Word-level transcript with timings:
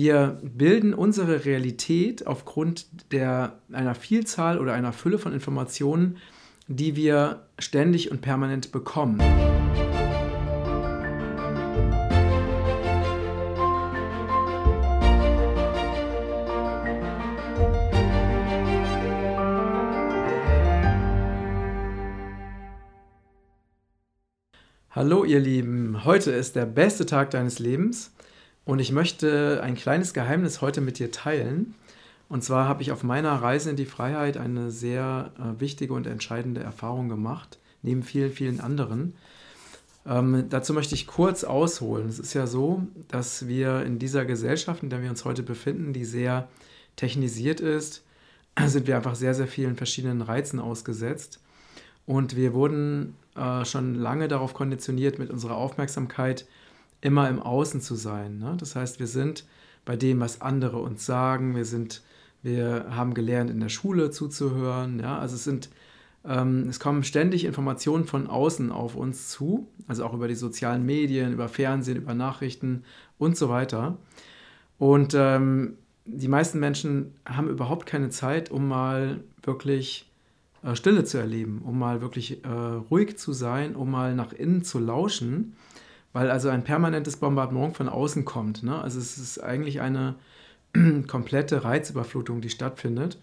wir 0.00 0.38
bilden 0.44 0.94
unsere 0.94 1.44
Realität 1.44 2.24
aufgrund 2.24 2.86
der, 3.10 3.58
einer 3.72 3.96
Vielzahl 3.96 4.60
oder 4.60 4.72
einer 4.72 4.92
Fülle 4.92 5.18
von 5.18 5.32
Informationen, 5.32 6.18
die 6.68 6.94
wir 6.94 7.48
ständig 7.58 8.12
und 8.12 8.20
permanent 8.20 8.70
bekommen. 8.70 9.20
Hallo 24.90 25.24
ihr 25.24 25.40
Lieben, 25.40 26.04
heute 26.04 26.30
ist 26.30 26.54
der 26.54 26.66
beste 26.66 27.04
Tag 27.04 27.32
deines 27.32 27.58
Lebens 27.58 28.12
und 28.68 28.80
ich 28.80 28.92
möchte 28.92 29.62
ein 29.62 29.76
kleines 29.76 30.12
Geheimnis 30.12 30.60
heute 30.60 30.82
mit 30.82 30.98
dir 30.98 31.10
teilen. 31.10 31.74
Und 32.28 32.44
zwar 32.44 32.68
habe 32.68 32.82
ich 32.82 32.92
auf 32.92 33.02
meiner 33.02 33.32
Reise 33.32 33.70
in 33.70 33.76
die 33.76 33.86
Freiheit 33.86 34.36
eine 34.36 34.70
sehr 34.70 35.32
äh, 35.38 35.58
wichtige 35.58 35.94
und 35.94 36.06
entscheidende 36.06 36.60
Erfahrung 36.60 37.08
gemacht, 37.08 37.58
neben 37.80 38.02
vielen, 38.02 38.30
vielen 38.30 38.60
anderen. 38.60 39.14
Ähm, 40.04 40.50
dazu 40.50 40.74
möchte 40.74 40.94
ich 40.94 41.06
kurz 41.06 41.44
ausholen. 41.44 42.10
Es 42.10 42.18
ist 42.18 42.34
ja 42.34 42.46
so, 42.46 42.82
dass 43.08 43.48
wir 43.48 43.86
in 43.86 43.98
dieser 43.98 44.26
Gesellschaft, 44.26 44.82
in 44.82 44.90
der 44.90 45.00
wir 45.00 45.08
uns 45.08 45.24
heute 45.24 45.42
befinden, 45.42 45.94
die 45.94 46.04
sehr 46.04 46.46
technisiert 46.96 47.60
ist, 47.60 48.04
sind 48.66 48.86
wir 48.86 48.96
einfach 48.96 49.14
sehr, 49.14 49.32
sehr 49.32 49.48
vielen 49.48 49.76
verschiedenen 49.76 50.20
Reizen 50.20 50.60
ausgesetzt. 50.60 51.40
Und 52.04 52.36
wir 52.36 52.52
wurden 52.52 53.16
äh, 53.34 53.64
schon 53.64 53.94
lange 53.94 54.28
darauf 54.28 54.52
konditioniert, 54.52 55.18
mit 55.18 55.30
unserer 55.30 55.56
Aufmerksamkeit 55.56 56.44
immer 57.00 57.28
im 57.28 57.40
Außen 57.40 57.80
zu 57.80 57.94
sein. 57.94 58.38
Ne? 58.38 58.56
Das 58.58 58.76
heißt, 58.76 58.98
wir 59.00 59.06
sind 59.06 59.44
bei 59.84 59.96
dem, 59.96 60.20
was 60.20 60.40
andere 60.40 60.78
uns 60.78 61.06
sagen. 61.06 61.54
Wir 61.56 61.64
sind, 61.64 62.02
wir 62.42 62.86
haben 62.90 63.14
gelernt, 63.14 63.50
in 63.50 63.60
der 63.60 63.68
Schule 63.68 64.10
zuzuhören. 64.10 64.98
Ja? 64.98 65.18
Also 65.18 65.36
es 65.36 65.44
sind, 65.44 65.70
ähm, 66.24 66.66
es 66.68 66.80
kommen 66.80 67.04
ständig 67.04 67.44
Informationen 67.44 68.04
von 68.04 68.26
außen 68.26 68.72
auf 68.72 68.96
uns 68.96 69.28
zu, 69.28 69.68
also 69.86 70.04
auch 70.04 70.14
über 70.14 70.28
die 70.28 70.34
sozialen 70.34 70.84
Medien, 70.84 71.32
über 71.32 71.48
Fernsehen, 71.48 71.96
über 71.96 72.14
Nachrichten 72.14 72.84
und 73.18 73.36
so 73.36 73.48
weiter. 73.48 73.96
Und 74.78 75.14
ähm, 75.14 75.78
die 76.04 76.28
meisten 76.28 76.58
Menschen 76.58 77.14
haben 77.26 77.48
überhaupt 77.48 77.86
keine 77.86 78.10
Zeit, 78.10 78.50
um 78.50 78.66
mal 78.66 79.20
wirklich 79.42 80.10
äh, 80.62 80.74
Stille 80.74 81.04
zu 81.04 81.18
erleben, 81.18 81.62
um 81.64 81.78
mal 81.78 82.00
wirklich 82.00 82.44
äh, 82.44 82.48
ruhig 82.48 83.18
zu 83.18 83.32
sein, 83.32 83.76
um 83.76 83.90
mal 83.90 84.14
nach 84.14 84.32
innen 84.32 84.62
zu 84.64 84.78
lauschen, 84.78 85.54
weil 86.12 86.30
also 86.30 86.48
ein 86.48 86.64
permanentes 86.64 87.16
Bombardement 87.16 87.76
von 87.76 87.88
außen 87.88 88.24
kommt. 88.24 88.62
Ne? 88.62 88.80
Also 88.80 88.98
es 88.98 89.18
ist 89.18 89.38
eigentlich 89.38 89.80
eine 89.80 90.14
komplette 91.06 91.64
Reizüberflutung, 91.64 92.40
die 92.40 92.50
stattfindet. 92.50 93.18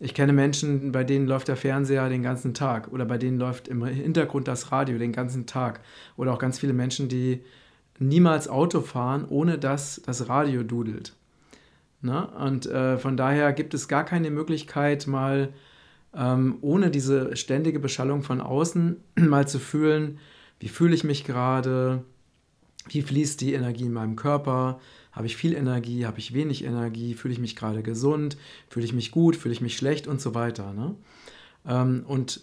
Ich 0.00 0.14
kenne 0.14 0.32
Menschen, 0.32 0.92
bei 0.92 1.02
denen 1.02 1.26
läuft 1.26 1.48
der 1.48 1.56
Fernseher 1.56 2.08
den 2.08 2.22
ganzen 2.22 2.54
Tag 2.54 2.92
oder 2.92 3.04
bei 3.04 3.18
denen 3.18 3.38
läuft 3.38 3.66
im 3.66 3.84
Hintergrund 3.84 4.46
das 4.46 4.70
Radio 4.70 4.96
den 4.96 5.12
ganzen 5.12 5.46
Tag. 5.46 5.80
Oder 6.16 6.32
auch 6.32 6.38
ganz 6.38 6.58
viele 6.58 6.72
Menschen, 6.72 7.08
die 7.08 7.42
niemals 7.98 8.48
Auto 8.48 8.80
fahren, 8.80 9.26
ohne 9.28 9.58
dass 9.58 10.00
das 10.06 10.28
Radio 10.28 10.62
dudelt. 10.62 11.14
Ne? 12.00 12.28
Und 12.28 12.66
äh, 12.66 12.96
von 12.96 13.16
daher 13.16 13.52
gibt 13.52 13.74
es 13.74 13.88
gar 13.88 14.04
keine 14.04 14.30
Möglichkeit, 14.30 15.08
mal 15.08 15.52
ähm, 16.14 16.58
ohne 16.60 16.90
diese 16.90 17.36
ständige 17.36 17.80
Beschallung 17.80 18.22
von 18.22 18.40
außen 18.40 18.96
mal 19.16 19.48
zu 19.48 19.58
fühlen, 19.58 20.18
wie 20.60 20.68
fühle 20.68 20.94
ich 20.94 21.04
mich 21.04 21.24
gerade, 21.24 22.04
wie 22.88 23.02
fließt 23.02 23.40
die 23.40 23.54
Energie 23.54 23.84
in 23.84 23.92
meinem 23.92 24.16
Körper, 24.16 24.80
habe 25.12 25.26
ich 25.26 25.36
viel 25.36 25.54
Energie, 25.54 26.06
habe 26.06 26.18
ich 26.18 26.34
wenig 26.34 26.64
Energie, 26.64 27.14
fühle 27.14 27.34
ich 27.34 27.40
mich 27.40 27.56
gerade 27.56 27.82
gesund, 27.82 28.36
fühle 28.68 28.86
ich 28.86 28.92
mich 28.92 29.10
gut, 29.10 29.36
fühle 29.36 29.52
ich 29.52 29.60
mich 29.60 29.76
schlecht 29.76 30.06
und 30.06 30.20
so 30.20 30.34
weiter. 30.34 30.72
Ne? 30.72 30.94
Ähm, 31.66 32.04
und 32.06 32.42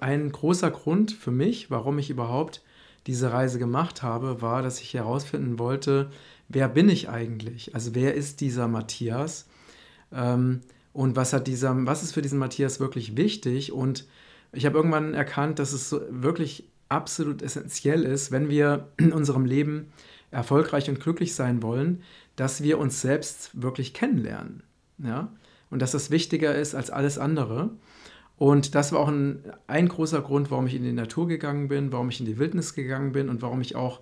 ein 0.00 0.30
großer 0.30 0.70
Grund 0.70 1.12
für 1.12 1.30
mich, 1.30 1.70
warum 1.70 1.98
ich 1.98 2.10
überhaupt 2.10 2.62
diese 3.06 3.32
Reise 3.32 3.58
gemacht 3.58 4.02
habe, 4.02 4.42
war, 4.42 4.62
dass 4.62 4.80
ich 4.80 4.94
herausfinden 4.94 5.58
wollte, 5.58 6.10
wer 6.48 6.68
bin 6.68 6.88
ich 6.88 7.08
eigentlich? 7.08 7.74
Also 7.74 7.94
wer 7.94 8.14
ist 8.14 8.40
dieser 8.40 8.68
Matthias? 8.68 9.46
Ähm, 10.12 10.60
und 10.92 11.16
was 11.16 11.32
hat 11.32 11.46
dieser, 11.46 11.74
was 11.86 12.02
ist 12.02 12.12
für 12.12 12.22
diesen 12.22 12.38
Matthias 12.38 12.78
wirklich 12.78 13.16
wichtig? 13.16 13.72
Und 13.72 14.06
ich 14.52 14.66
habe 14.66 14.76
irgendwann 14.76 15.14
erkannt, 15.14 15.58
dass 15.58 15.72
es 15.72 15.96
wirklich 16.10 16.68
absolut 16.92 17.42
essentiell 17.42 18.04
ist, 18.04 18.30
wenn 18.30 18.48
wir 18.48 18.88
in 18.98 19.12
unserem 19.12 19.44
Leben 19.44 19.92
erfolgreich 20.30 20.88
und 20.88 21.00
glücklich 21.00 21.34
sein 21.34 21.62
wollen, 21.62 22.02
dass 22.36 22.62
wir 22.62 22.78
uns 22.78 23.00
selbst 23.00 23.50
wirklich 23.60 23.94
kennenlernen. 23.94 24.62
Ja? 24.98 25.32
Und 25.70 25.80
dass 25.80 25.92
das 25.92 26.10
wichtiger 26.10 26.54
ist 26.54 26.74
als 26.74 26.90
alles 26.90 27.18
andere. 27.18 27.70
Und 28.36 28.74
das 28.74 28.92
war 28.92 29.00
auch 29.00 29.08
ein, 29.08 29.42
ein 29.66 29.88
großer 29.88 30.20
Grund, 30.20 30.50
warum 30.50 30.66
ich 30.66 30.74
in 30.74 30.82
die 30.82 30.92
Natur 30.92 31.28
gegangen 31.28 31.68
bin, 31.68 31.92
warum 31.92 32.08
ich 32.08 32.20
in 32.20 32.26
die 32.26 32.38
Wildnis 32.38 32.74
gegangen 32.74 33.12
bin 33.12 33.28
und 33.28 33.42
warum 33.42 33.60
ich 33.60 33.76
auch 33.76 34.00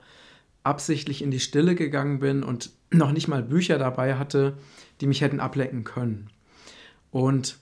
absichtlich 0.63 1.23
in 1.23 1.31
die 1.31 1.41
Stille 1.41 1.75
gegangen 1.75 2.19
bin 2.19 2.43
und 2.43 2.71
noch 2.91 3.13
nicht 3.13 3.29
mal 3.29 3.43
Bücher 3.43 3.79
dabei 3.79 4.17
hatte, 4.17 4.57
die 5.01 5.07
mich 5.07 5.21
hätten 5.21 5.41
ablenken 5.41 5.85
können. 5.85 6.29
Und 7.11 7.59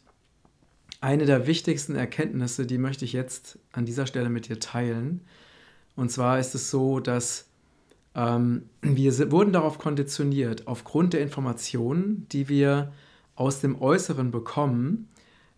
eine 1.00 1.26
der 1.26 1.46
wichtigsten 1.46 1.94
Erkenntnisse, 1.94 2.66
die 2.66 2.78
möchte 2.78 3.04
ich 3.04 3.12
jetzt 3.12 3.58
an 3.72 3.86
dieser 3.86 4.06
Stelle 4.06 4.28
mit 4.28 4.48
dir 4.48 4.58
teilen. 4.58 5.20
Und 5.96 6.10
zwar 6.10 6.38
ist 6.38 6.54
es 6.54 6.70
so, 6.70 7.00
dass 7.00 7.48
ähm, 8.14 8.68
wir 8.82 9.30
wurden 9.30 9.52
darauf 9.52 9.78
konditioniert, 9.78 10.66
aufgrund 10.66 11.12
der 11.12 11.20
Informationen, 11.20 12.26
die 12.32 12.48
wir 12.48 12.92
aus 13.36 13.60
dem 13.60 13.80
Äußeren 13.80 14.30
bekommen, 14.30 15.08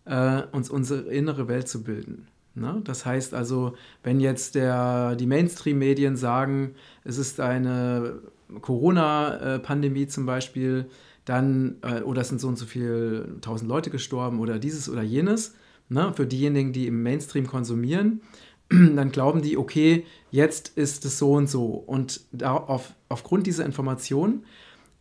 äh, 0.05 0.43
uns 0.51 0.69
unsere 0.69 1.01
innere 1.11 1.47
Welt 1.47 1.67
zu 1.67 1.83
bilden. 1.83 2.27
Ne? 2.53 2.81
Das 2.83 3.05
heißt 3.05 3.33
also, 3.33 3.75
wenn 4.03 4.19
jetzt 4.19 4.55
der, 4.55 5.15
die 5.15 5.25
Mainstream-Medien 5.25 6.17
sagen, 6.17 6.75
es 7.03 7.17
ist 7.17 7.39
eine 7.39 8.19
Corona-Pandemie 8.61 10.07
zum 10.07 10.25
Beispiel, 10.25 10.85
dann, 11.25 11.77
äh, 11.81 12.01
oder 12.01 12.21
es 12.21 12.29
sind 12.29 12.41
so 12.41 12.47
und 12.47 12.57
so 12.57 12.65
viele 12.65 13.39
tausend 13.41 13.69
Leute 13.69 13.89
gestorben 13.89 14.39
oder 14.39 14.59
dieses 14.59 14.89
oder 14.89 15.01
jenes, 15.01 15.55
ne, 15.89 16.13
für 16.13 16.25
diejenigen, 16.25 16.73
die 16.73 16.87
im 16.87 17.03
Mainstream 17.03 17.47
konsumieren, 17.47 18.21
dann 18.69 19.11
glauben 19.11 19.41
die, 19.41 19.57
okay, 19.57 20.05
jetzt 20.31 20.69
ist 20.77 21.05
es 21.05 21.17
so 21.17 21.33
und 21.33 21.49
so. 21.49 21.65
Und 21.65 22.21
da, 22.31 22.53
auf, 22.53 22.93
aufgrund 23.09 23.45
dieser 23.47 23.65
Information 23.65 24.45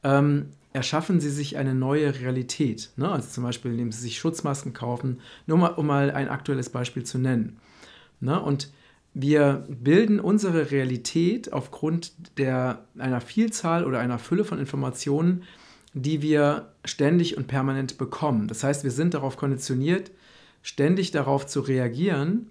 ähm, 0.03 0.47
erschaffen 0.73 1.21
sie 1.21 1.31
sich 1.31 1.57
eine 1.57 1.75
neue 1.75 2.21
Realität. 2.21 2.91
Ne? 2.97 3.11
Also 3.11 3.29
zum 3.29 3.45
Beispiel, 3.45 3.73
indem 3.73 3.93
sie 3.93 4.03
sich 4.03 4.19
Schutzmasken 4.19 4.73
kaufen, 4.73 5.21
nur 5.47 5.59
mal, 5.59 5.69
um 5.69 5.87
mal 5.87 6.11
ein 6.11 6.29
aktuelles 6.29 6.71
Beispiel 6.71 7.05
zu 7.05 7.19
nennen. 7.19 7.59
Ne? 8.21 8.41
Und 8.41 8.71
wir 9.13 9.67
bilden 9.69 10.21
unsere 10.21 10.71
Realität 10.71 11.53
aufgrund 11.53 12.13
der, 12.39 12.85
einer 12.99 13.21
Vielzahl 13.21 13.85
oder 13.85 13.99
einer 13.99 14.19
Fülle 14.19 14.45
von 14.45 14.59
Informationen, 14.59 15.43
die 15.93 16.23
wir 16.23 16.73
ständig 16.85 17.37
und 17.37 17.47
permanent 17.47 17.99
bekommen. 17.99 18.49
Das 18.49 18.63
heißt, 18.63 18.85
wir 18.85 18.91
sind 18.91 19.15
darauf 19.15 19.37
konditioniert, 19.37 20.11
ständig 20.63 21.11
darauf 21.11 21.47
zu 21.47 21.61
reagieren, 21.61 22.51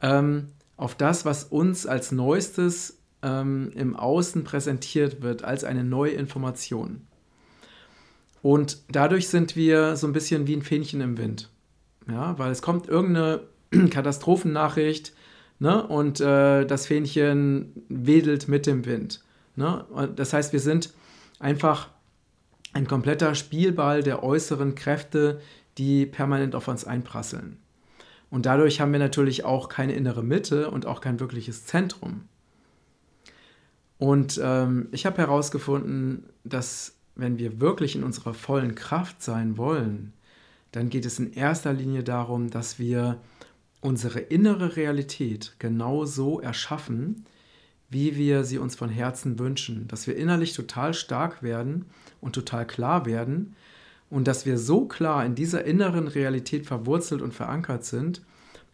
ähm, 0.00 0.48
auf 0.76 0.94
das, 0.94 1.24
was 1.24 1.44
uns 1.44 1.86
als 1.86 2.10
Neuestes 2.10 2.98
ähm, 3.22 3.70
im 3.74 3.96
Außen 3.96 4.44
präsentiert 4.44 5.20
wird, 5.20 5.44
als 5.44 5.64
eine 5.64 5.84
neue 5.84 6.12
Information. 6.12 7.02
Und 8.42 8.78
dadurch 8.90 9.28
sind 9.28 9.56
wir 9.56 9.96
so 9.96 10.06
ein 10.06 10.14
bisschen 10.14 10.46
wie 10.46 10.56
ein 10.56 10.62
Fähnchen 10.62 11.02
im 11.02 11.18
Wind. 11.18 11.50
Ja, 12.08 12.38
weil 12.38 12.50
es 12.50 12.62
kommt 12.62 12.88
irgendeine 12.88 13.42
Katastrophennachricht 13.90 15.12
ne, 15.58 15.86
und 15.86 16.20
äh, 16.20 16.64
das 16.64 16.86
Fähnchen 16.86 17.72
wedelt 17.88 18.48
mit 18.48 18.66
dem 18.66 18.86
Wind. 18.86 19.22
Ne? 19.56 19.84
Das 20.16 20.32
heißt, 20.32 20.54
wir 20.54 20.60
sind 20.60 20.94
einfach 21.38 21.88
ein 22.72 22.86
kompletter 22.86 23.34
Spielball 23.34 24.02
der 24.02 24.22
äußeren 24.22 24.74
Kräfte, 24.74 25.40
die 25.78 26.06
permanent 26.06 26.54
auf 26.54 26.68
uns 26.68 26.84
einprasseln. 26.84 27.58
Und 28.30 28.46
dadurch 28.46 28.80
haben 28.80 28.92
wir 28.92 29.00
natürlich 29.00 29.44
auch 29.44 29.68
keine 29.68 29.92
innere 29.94 30.22
Mitte 30.22 30.70
und 30.70 30.86
auch 30.86 31.00
kein 31.00 31.18
wirkliches 31.18 31.66
Zentrum. 31.66 32.28
Und 33.98 34.40
ähm, 34.42 34.88
ich 34.92 35.04
habe 35.04 35.18
herausgefunden, 35.18 36.24
dass 36.44 36.94
wenn 37.16 37.38
wir 37.38 37.60
wirklich 37.60 37.96
in 37.96 38.04
unserer 38.04 38.34
vollen 38.34 38.74
Kraft 38.74 39.22
sein 39.22 39.58
wollen, 39.58 40.12
dann 40.72 40.88
geht 40.88 41.04
es 41.04 41.18
in 41.18 41.32
erster 41.32 41.72
Linie 41.72 42.04
darum, 42.04 42.50
dass 42.50 42.78
wir 42.78 43.20
unsere 43.80 44.20
innere 44.20 44.76
Realität 44.76 45.56
genau 45.58 46.04
so 46.04 46.40
erschaffen, 46.40 47.24
wie 47.90 48.16
wir 48.16 48.44
sie 48.44 48.58
uns 48.58 48.76
von 48.76 48.88
Herzen 48.88 49.38
wünschen, 49.38 49.86
dass 49.88 50.06
wir 50.06 50.16
innerlich 50.16 50.54
total 50.54 50.94
stark 50.94 51.42
werden 51.42 51.86
und 52.20 52.34
total 52.34 52.66
klar 52.66 53.04
werden 53.04 53.56
und 54.08 54.26
dass 54.26 54.46
wir 54.46 54.58
so 54.58 54.86
klar 54.86 55.24
in 55.24 55.34
dieser 55.34 55.64
inneren 55.64 56.08
Realität 56.08 56.66
verwurzelt 56.66 57.20
und 57.20 57.34
verankert 57.34 57.84
sind, 57.84 58.22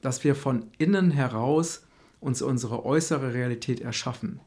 dass 0.02 0.22
wir 0.22 0.34
von 0.34 0.66
innen 0.78 1.10
heraus 1.10 1.86
uns 2.20 2.42
unsere 2.42 2.84
äußere 2.84 3.34
Realität 3.34 3.80
erschaffen. 3.80 4.40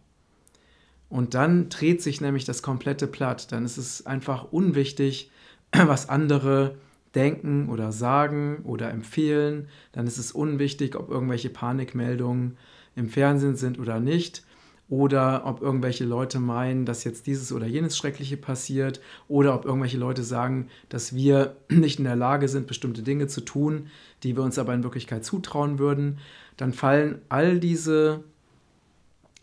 Und 1.10 1.34
dann 1.34 1.70
dreht 1.70 2.04
sich 2.04 2.22
nämlich 2.22 2.46
das 2.46 2.62
komplette 2.62 3.08
Blatt. 3.08 3.52
Dann 3.52 3.66
ist 3.66 3.78
es 3.78 4.06
einfach 4.06 4.52
unwichtig, 4.52 5.32
was 5.72 6.10
andere 6.10 6.76
denken 7.16 7.70
oder 7.70 7.92
sagen 7.92 8.62
oder 8.64 8.92
empfehlen. 8.92 9.68
Dann 9.92 10.06
ist 10.06 10.20
es 10.20 10.32
unwichtig, 10.32 10.96
ob 10.96 11.10
irgendwelche 11.10 11.50
Panikmeldungen 11.50 12.58
im 12.96 13.10
Fernsehen 13.10 13.56
sind 13.56 13.80
oder 13.80 14.00
nicht. 14.00 14.44
Oder 14.90 15.46
ob 15.46 15.62
irgendwelche 15.62 16.04
Leute 16.04 16.40
meinen, 16.40 16.86
dass 16.86 17.04
jetzt 17.04 17.28
dieses 17.28 17.52
oder 17.52 17.68
jenes 17.68 17.96
Schreckliche 17.96 18.38
passiert. 18.38 19.02
Oder 19.28 19.54
ob 19.54 19.66
irgendwelche 19.66 19.98
Leute 19.98 20.24
sagen, 20.24 20.68
dass 20.90 21.14
wir 21.14 21.56
nicht 21.70 22.00
in 22.00 22.06
der 22.06 22.16
Lage 22.16 22.48
sind, 22.48 22.68
bestimmte 22.68 23.04
Dinge 23.04 23.28
zu 23.28 23.42
tun, 23.42 23.88
die 24.24 24.36
wir 24.36 24.44
uns 24.44 24.58
aber 24.58 24.74
in 24.74 24.84
Wirklichkeit 24.84 25.24
zutrauen 25.24 25.78
würden. 25.78 26.18
Dann 26.58 26.74
fallen 26.74 27.22
all 27.30 27.60
diese 27.60 28.24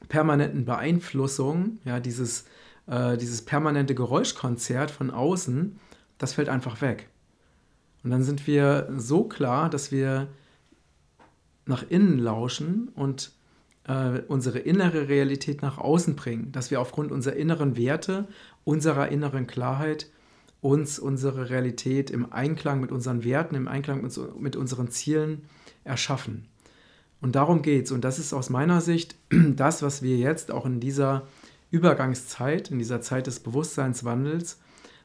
permanenten 0.08 0.64
Beeinflussungen, 0.64 1.80
ja, 1.84 2.00
dieses, 2.00 2.44
äh, 2.86 3.16
dieses 3.16 3.42
permanente 3.42 3.94
Geräuschkonzert 3.94 4.90
von 4.90 5.10
außen, 5.10 5.78
das 6.18 6.34
fällt 6.34 6.48
einfach 6.48 6.80
weg. 6.80 7.08
Und 8.02 8.10
dann 8.10 8.22
sind 8.22 8.46
wir 8.46 8.88
so 8.96 9.24
klar, 9.24 9.70
dass 9.70 9.90
wir 9.90 10.28
nach 11.66 11.84
innen 11.88 12.18
lauschen 12.18 12.88
und 12.94 13.32
äh, 13.86 14.20
unsere 14.28 14.58
innere 14.58 15.08
Realität 15.08 15.62
nach 15.62 15.78
außen 15.78 16.16
bringen, 16.16 16.52
dass 16.52 16.70
wir 16.70 16.80
aufgrund 16.80 17.12
unserer 17.12 17.36
inneren 17.36 17.76
Werte, 17.76 18.26
unserer 18.64 19.08
inneren 19.08 19.46
Klarheit 19.46 20.10
uns 20.60 20.98
unsere 20.98 21.50
Realität 21.50 22.10
im 22.10 22.32
Einklang 22.32 22.80
mit 22.80 22.90
unseren 22.90 23.24
Werten, 23.24 23.54
im 23.54 23.68
Einklang 23.68 24.02
mit, 24.02 24.18
mit 24.40 24.56
unseren 24.56 24.90
Zielen 24.90 25.42
erschaffen. 25.84 26.48
Und 27.20 27.36
darum 27.36 27.62
geht 27.62 27.86
es. 27.86 27.92
Und 27.92 28.02
das 28.02 28.18
ist 28.18 28.32
aus 28.32 28.50
meiner 28.50 28.80
Sicht 28.80 29.14
das, 29.30 29.82
was 29.82 30.02
wir 30.02 30.16
jetzt 30.16 30.50
auch 30.50 30.66
in 30.66 30.80
dieser 30.80 31.26
Übergangszeit, 31.70 32.70
in 32.70 32.78
dieser 32.78 33.00
Zeit 33.00 33.26
des 33.26 33.40
Bewusstseinswandels 33.40 34.58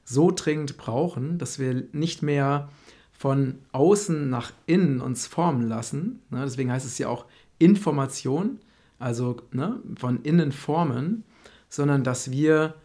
so 0.03 0.31
dringend 0.31 0.77
brauchen, 0.77 1.37
dass 1.37 1.59
wir 1.59 1.83
nicht 1.91 2.21
mehr 2.23 2.69
von 3.11 3.59
außen 3.71 4.29
nach 4.29 4.51
innen 4.65 4.99
uns 4.99 5.27
formen 5.27 5.67
lassen. 5.67 6.21
Ne, 6.31 6.41
deswegen 6.43 6.71
heißt 6.71 6.85
es 6.85 6.97
ja 6.97 7.07
auch 7.07 7.25
Information, 7.59 8.59
also 9.01 9.37
ne, 9.51 9.79
von 9.97 10.21
innen 10.23 10.51
formen, 10.51 11.23
sondern 11.69 12.03
dass 12.03 12.31
wir 12.31 12.75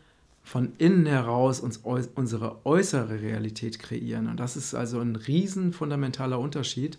von 0.42 0.72
innen 0.78 1.06
heraus 1.06 1.60
uns 1.60 1.78
unsere 1.78 2.64
äußere 2.64 3.20
Realität 3.20 3.78
kreieren. 3.80 4.28
Und 4.28 4.38
das 4.38 4.56
ist 4.56 4.74
also 4.74 5.00
ein 5.00 5.16
riesen 5.16 5.72
fundamentaler 5.72 6.38
Unterschied. 6.38 6.98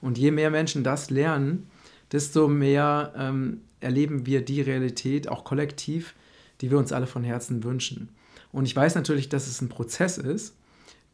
Und 0.00 0.18
je 0.18 0.32
mehr 0.32 0.50
Menschen 0.50 0.82
das 0.82 1.08
lernen, 1.10 1.68
desto 2.10 2.48
mehr 2.48 3.12
ähm, 3.16 3.60
erleben 3.80 4.26
wir 4.26 4.44
die 4.44 4.60
Realität 4.60 5.28
auch 5.28 5.44
kollektiv, 5.44 6.14
die 6.60 6.70
wir 6.70 6.78
uns 6.78 6.92
alle 6.92 7.06
von 7.06 7.22
Herzen 7.22 7.62
wünschen. 7.62 8.08
Und 8.50 8.64
ich 8.64 8.74
weiß 8.74 8.94
natürlich, 8.96 9.28
dass 9.28 9.46
es 9.46 9.60
ein 9.60 9.68
Prozess 9.68 10.18
ist, 10.18 10.56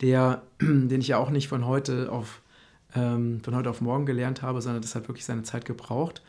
der, 0.00 0.42
den 0.60 1.00
ich 1.00 1.08
ja 1.08 1.18
auch 1.18 1.30
nicht 1.30 1.48
von 1.48 1.66
heute 1.66 2.10
auf 2.10 2.40
ähm, 2.94 3.40
von 3.42 3.54
heute 3.54 3.70
auf 3.70 3.80
morgen 3.80 4.06
gelernt 4.06 4.42
habe, 4.42 4.60
sondern 4.62 4.82
das 4.82 4.94
hat 4.94 5.08
wirklich 5.08 5.24
seine 5.24 5.42
Zeit 5.42 5.64
gebraucht. 5.64 6.22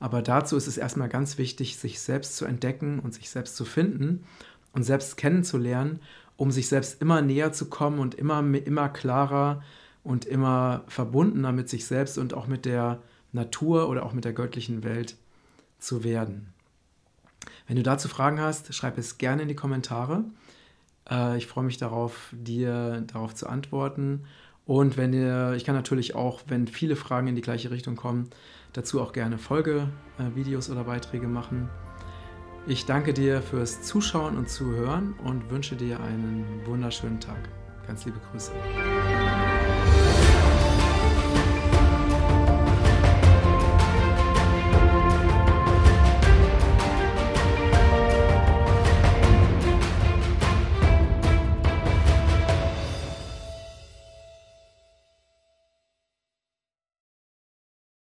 Aber 0.00 0.22
dazu 0.22 0.56
ist 0.56 0.66
es 0.66 0.78
erstmal 0.78 1.08
ganz 1.08 1.38
wichtig, 1.38 1.76
sich 1.76 2.00
selbst 2.00 2.36
zu 2.36 2.44
entdecken 2.44 2.98
und 2.98 3.14
sich 3.14 3.30
selbst 3.30 3.56
zu 3.56 3.64
finden 3.64 4.24
und 4.72 4.82
selbst 4.82 5.16
kennenzulernen, 5.16 6.00
um 6.36 6.50
sich 6.50 6.68
selbst 6.68 7.00
immer 7.00 7.22
näher 7.22 7.52
zu 7.52 7.66
kommen 7.66 7.98
und 7.98 8.14
immer, 8.14 8.40
immer 8.40 8.88
klarer 8.88 9.62
und 10.02 10.24
immer 10.24 10.82
verbundener 10.88 11.52
mit 11.52 11.68
sich 11.68 11.86
selbst 11.86 12.18
und 12.18 12.34
auch 12.34 12.46
mit 12.46 12.64
der 12.64 13.00
Natur 13.32 13.88
oder 13.88 14.04
auch 14.04 14.12
mit 14.12 14.24
der 14.24 14.32
göttlichen 14.32 14.82
Welt 14.82 15.16
zu 15.78 16.04
werden. 16.04 16.52
Wenn 17.66 17.76
du 17.76 17.82
dazu 17.82 18.08
Fragen 18.08 18.40
hast, 18.40 18.74
schreib 18.74 18.98
es 18.98 19.18
gerne 19.18 19.42
in 19.42 19.48
die 19.48 19.54
Kommentare. 19.54 20.24
Äh, 21.08 21.38
ich 21.38 21.46
freue 21.46 21.64
mich 21.64 21.78
darauf, 21.78 22.32
dir 22.32 23.02
darauf 23.06 23.34
zu 23.34 23.48
antworten. 23.48 24.24
Und 24.72 24.96
wenn 24.96 25.12
ihr, 25.12 25.52
ich 25.54 25.66
kann 25.66 25.74
natürlich 25.74 26.14
auch, 26.14 26.40
wenn 26.48 26.66
viele 26.66 26.96
Fragen 26.96 27.26
in 27.26 27.34
die 27.34 27.42
gleiche 27.42 27.70
Richtung 27.70 27.94
kommen, 27.94 28.30
dazu 28.72 29.02
auch 29.02 29.12
gerne 29.12 29.36
Folgevideos 29.36 30.70
oder 30.70 30.84
Beiträge 30.84 31.26
machen. 31.26 31.68
Ich 32.66 32.86
danke 32.86 33.12
dir 33.12 33.42
fürs 33.42 33.82
Zuschauen 33.82 34.38
und 34.38 34.48
Zuhören 34.48 35.12
und 35.24 35.50
wünsche 35.50 35.76
dir 35.76 36.00
einen 36.00 36.46
wunderschönen 36.64 37.20
Tag. 37.20 37.50
Ganz 37.86 38.06
liebe 38.06 38.18
Grüße. 38.30 38.52